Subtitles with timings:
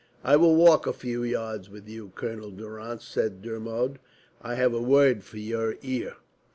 [0.23, 3.99] "I will walk a few yards with you, Colonel Durrance," said Dermod.
[4.41, 6.15] "I have a word for your ear."